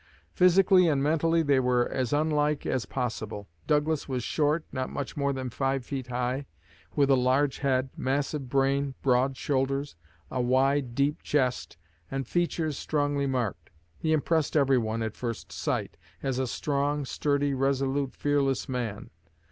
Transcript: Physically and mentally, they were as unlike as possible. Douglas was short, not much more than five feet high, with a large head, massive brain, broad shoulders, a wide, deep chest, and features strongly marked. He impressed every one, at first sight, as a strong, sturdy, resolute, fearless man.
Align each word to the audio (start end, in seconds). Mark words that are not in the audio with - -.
Physically 0.33 0.87
and 0.87 1.03
mentally, 1.03 1.43
they 1.43 1.59
were 1.59 1.87
as 1.87 2.11
unlike 2.11 2.65
as 2.65 2.87
possible. 2.87 3.47
Douglas 3.67 4.09
was 4.09 4.23
short, 4.23 4.65
not 4.71 4.89
much 4.89 5.15
more 5.15 5.31
than 5.31 5.51
five 5.51 5.85
feet 5.85 6.07
high, 6.07 6.47
with 6.95 7.11
a 7.11 7.15
large 7.15 7.59
head, 7.59 7.91
massive 7.95 8.49
brain, 8.49 8.95
broad 9.03 9.37
shoulders, 9.37 9.95
a 10.31 10.41
wide, 10.41 10.95
deep 10.95 11.21
chest, 11.21 11.77
and 12.09 12.25
features 12.27 12.79
strongly 12.79 13.27
marked. 13.27 13.69
He 13.99 14.11
impressed 14.11 14.57
every 14.57 14.79
one, 14.79 15.03
at 15.03 15.15
first 15.15 15.51
sight, 15.51 15.97
as 16.23 16.39
a 16.39 16.47
strong, 16.47 17.05
sturdy, 17.05 17.53
resolute, 17.53 18.15
fearless 18.15 18.67
man. 18.67 19.11